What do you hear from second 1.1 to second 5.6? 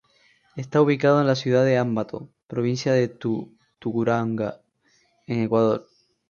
en la ciudad de Ambato, provincia de Tungurahua, en